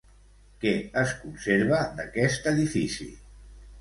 Què 0.63 0.71
es 1.01 1.13
conserva 1.25 1.81
d'aquest 1.99 2.49
edifici? 2.53 3.09